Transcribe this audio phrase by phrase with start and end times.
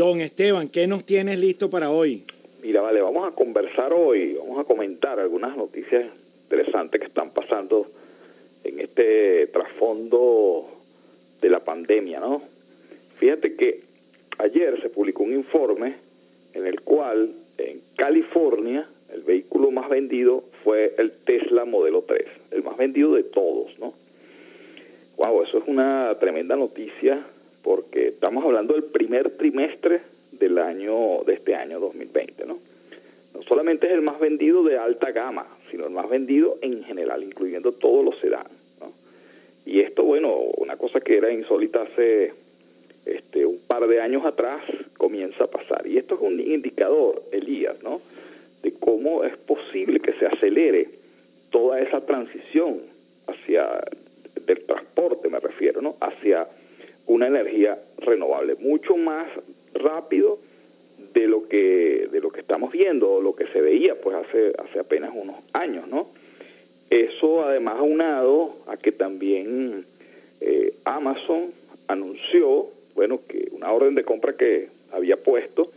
[0.00, 2.24] Don Esteban, ¿qué nos tienes listo para hoy?
[2.62, 6.06] Mira, vale, vamos a conversar hoy, vamos a comentar algunas noticias
[6.44, 7.86] interesantes que están pasando
[8.64, 10.66] en este trasfondo
[11.42, 12.40] de la pandemia, ¿no?
[13.18, 13.82] Fíjate que
[14.38, 15.96] ayer se publicó un informe
[16.54, 22.62] en el cual en California el vehículo más vendido fue el Tesla Modelo 3, el
[22.62, 23.92] más vendido de todos, ¿no?
[25.18, 27.22] Wow, eso es una tremenda noticia
[27.62, 30.00] porque estamos hablando del primer trimestre
[30.32, 32.58] del año de este año 2020, ¿no?
[33.34, 37.22] No solamente es el más vendido de alta gama, sino el más vendido en general,
[37.22, 38.46] incluyendo todos los sedán,
[38.80, 38.92] ¿no?
[39.64, 42.32] Y esto, bueno, una cosa que era insólita hace
[43.06, 44.62] este, un par de años atrás
[44.96, 45.86] comienza a pasar.
[45.86, 48.00] Y esto es un indicador, Elías, ¿no?
[48.62, 50.88] De cómo es posible que se acelere
[51.50, 52.80] toda esa transición
[53.26, 53.80] hacia
[54.46, 55.96] del transporte, me refiero, ¿no?
[56.00, 56.46] Hacia
[57.06, 59.26] una energía renovable, mucho más
[59.74, 60.38] rápido
[61.14, 64.52] de lo que de lo que estamos viendo o lo que se veía pues hace
[64.58, 66.08] hace apenas unos años, ¿no?
[66.90, 69.84] Eso además aunado a que también
[70.40, 71.50] eh, Amazon
[71.86, 75.70] anunció, bueno, que una orden de compra que había puesto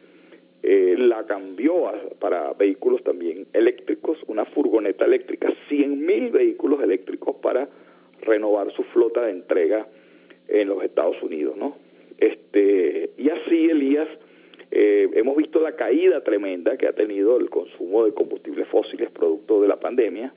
[0.64, 7.68] eh, la cambió para vehículos también eléctricos, una furgoneta eléctrica, 100 mil vehículos eléctricos para
[8.22, 9.86] renovar su flota de entrega
[10.54, 11.76] en los Estados Unidos, ¿no?
[12.20, 14.08] Este, y así, Elías,
[14.72, 19.62] eh, hemos visto la caída tremenda que ha tenido el consumo de combustibles fósiles producto
[19.62, 20.32] de la pandemia.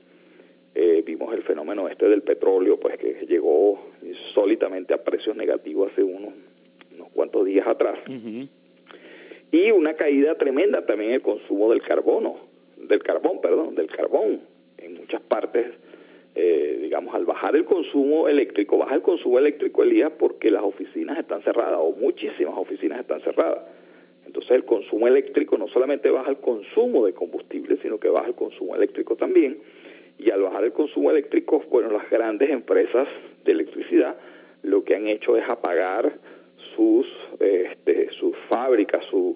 [0.75, 6.03] Eh, vimos el fenómeno este del petróleo, pues que llegó insólitamente a precios negativos hace
[6.03, 6.33] unos,
[6.95, 7.99] unos cuantos días atrás.
[9.51, 12.37] Y una caída tremenda también el consumo del carbono,
[12.77, 14.41] del carbón, perdón, del carbón
[14.77, 15.67] en muchas partes
[16.35, 21.19] eh, digamos, al bajar el consumo eléctrico, baja el consumo eléctrico, Elías, porque las oficinas
[21.19, 23.59] están cerradas o muchísimas oficinas están cerradas.
[24.25, 28.35] Entonces el consumo eléctrico no solamente baja el consumo de combustible, sino que baja el
[28.35, 29.57] consumo eléctrico también.
[30.17, 33.09] Y al bajar el consumo eléctrico, bueno, las grandes empresas
[33.43, 34.15] de electricidad
[34.63, 36.13] lo que han hecho es apagar
[36.73, 37.05] sus,
[37.41, 39.35] este, sus fábricas, sus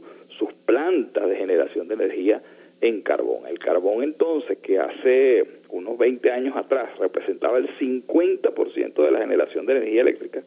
[0.66, 2.42] plantas de generación de energía
[2.82, 3.48] en carbón.
[3.48, 9.66] El carbón entonces, que hace unos 20 años atrás representaba el 50% de la generación
[9.66, 10.44] de energía eléctrica,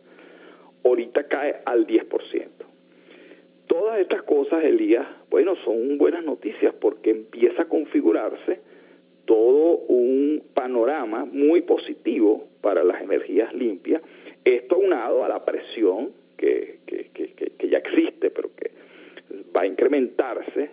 [0.84, 2.46] ahorita cae al 10%.
[3.66, 8.60] Todas estas cosas, Elías, bueno, son buenas noticias porque empieza a configurarse
[9.24, 14.02] todo un panorama muy positivo para las energías limpias,
[14.44, 17.08] esto aunado a la presión que, que,
[17.56, 18.70] que ya existe, pero que
[19.56, 20.68] va a incrementarse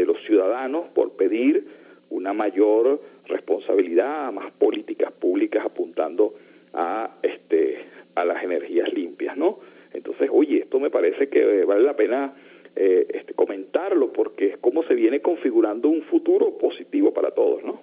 [0.00, 1.64] de los ciudadanos por pedir
[2.10, 6.34] una mayor responsabilidad, más políticas públicas apuntando
[6.72, 7.84] a este
[8.14, 9.58] a las energías limpias, ¿no?
[9.92, 12.34] Entonces, oye, esto me parece que vale la pena
[12.76, 17.80] eh, este, comentarlo porque es como se viene configurando un futuro positivo para todos, ¿no?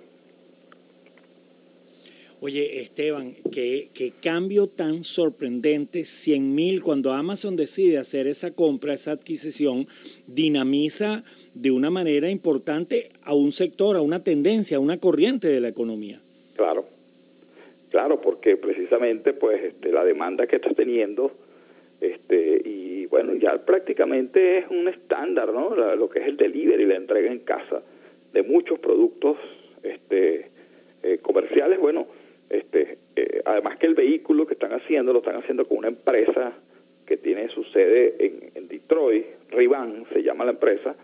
[2.39, 8.93] Oye, Esteban, qué, qué cambio tan sorprendente, 100 mil, cuando Amazon decide hacer esa compra,
[8.93, 9.87] esa adquisición,
[10.27, 11.23] dinamiza
[11.55, 15.69] de una manera importante a un sector, a una tendencia, a una corriente de la
[15.69, 16.19] economía.
[16.55, 16.85] Claro,
[17.89, 21.31] claro, porque precisamente pues este, la demanda que está teniendo,
[22.01, 25.75] este, y bueno, ya prácticamente es un estándar, ¿no?
[25.95, 27.81] lo que es el delivery, la entrega en casa
[28.31, 29.37] de muchos productos
[29.81, 30.51] este,
[31.01, 32.05] eh, comerciales, bueno,
[32.49, 36.53] este, eh, además que el vehículo que están haciendo lo están haciendo con una empresa
[37.05, 40.95] que tiene su sede en, Detroit, Rivan se llama la empresa,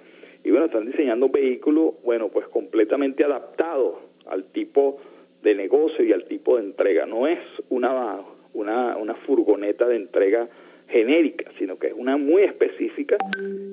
[0.44, 3.96] y bueno, están diseñando vehículos, bueno, pues completamente adaptados
[4.26, 5.00] al tipo
[5.42, 7.06] de negocio y al tipo de entrega.
[7.06, 7.40] No es
[7.70, 8.20] una,
[8.53, 10.50] una, una furgoneta de entrega
[10.90, 13.18] genérica, sino que es una muy específica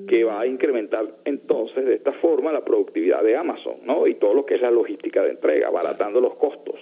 [0.09, 4.06] que va a incrementar entonces de esta forma la productividad de Amazon, ¿no?
[4.06, 6.76] Y todo lo que es la logística de entrega, abaratando los costos.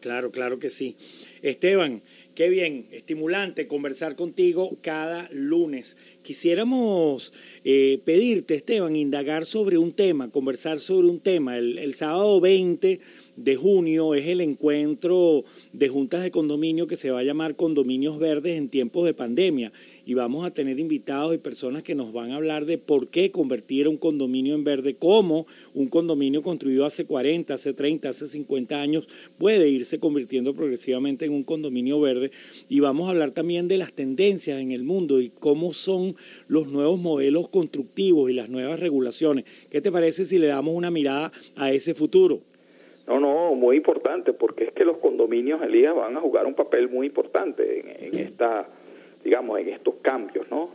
[0.00, 0.94] Claro, claro que sí.
[1.42, 2.02] Esteban,
[2.34, 5.96] qué bien, estimulante conversar contigo cada lunes.
[6.22, 7.32] Quisiéramos
[7.64, 11.56] eh, pedirte, Esteban, indagar sobre un tema, conversar sobre un tema.
[11.58, 13.00] El, el sábado 20
[13.44, 18.18] de junio es el encuentro de juntas de condominio que se va a llamar Condominios
[18.18, 19.70] Verdes en tiempos de pandemia
[20.04, 23.30] y vamos a tener invitados y personas que nos van a hablar de por qué
[23.30, 28.80] convertir un condominio en verde, cómo un condominio construido hace 40, hace 30, hace 50
[28.80, 29.06] años
[29.38, 32.32] puede irse convirtiendo progresivamente en un condominio verde
[32.68, 36.16] y vamos a hablar también de las tendencias en el mundo y cómo son
[36.48, 39.44] los nuevos modelos constructivos y las nuevas regulaciones.
[39.70, 42.40] ¿Qué te parece si le damos una mirada a ese futuro?
[43.08, 46.88] No, no, muy importante, porque es que los condominios, Elías, van a jugar un papel
[46.88, 48.68] muy importante en, en esta
[49.24, 50.70] digamos, en estos cambios, ¿no?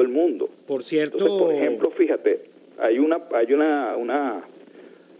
[0.00, 0.48] El mundo.
[0.66, 2.40] Por cierto, por ejemplo, fíjate,
[2.78, 4.42] hay una hay una una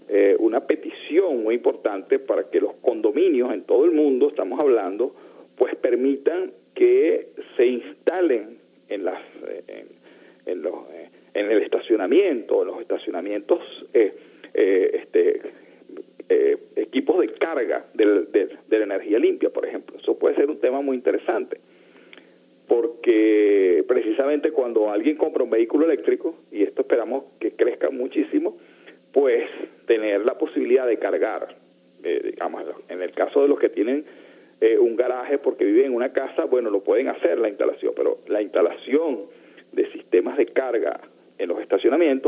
[0.08, 5.14] eh, una petición muy importante para que los condominios en todo el mundo, estamos hablando,
[5.56, 8.56] pues permitan que se instalen
[8.88, 9.20] en las
[9.68, 9.86] en,
[10.46, 13.60] en los eh, en el estacionamiento, en los estacionamientos
[13.92, 14.14] eh,
[14.54, 15.42] este
[17.20, 19.96] de carga de la energía limpia, por ejemplo.
[19.98, 21.58] Eso puede ser un tema muy interesante
[22.68, 28.56] porque precisamente cuando alguien compra un vehículo eléctrico, y esto esperamos que crezca muchísimo,
[29.12, 29.48] pues
[29.86, 31.54] tener la posibilidad de cargar,
[32.02, 34.04] eh, digamos, en el caso de los que tienen
[34.60, 38.18] eh, un garaje porque viven en una casa, bueno, lo pueden hacer la instalación, pero
[38.28, 39.20] la instalación
[39.72, 41.00] de sistemas de carga
[41.38, 41.48] en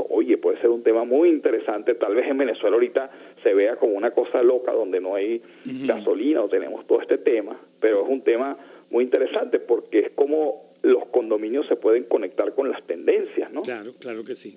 [0.08, 3.10] oye, puede ser un tema muy interesante, tal vez en Venezuela ahorita
[3.42, 7.56] se vea como una cosa loca donde no hay gasolina o tenemos todo este tema,
[7.80, 8.56] pero es un tema
[8.90, 13.62] muy interesante porque es como los condominios se pueden conectar con las tendencias, ¿no?
[13.62, 14.56] Claro, claro que sí.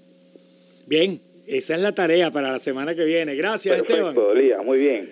[0.86, 3.36] Bien, esa es la tarea para la semana que viene.
[3.36, 4.66] Gracias, Perfecto, Esteban.
[4.66, 5.10] muy bien.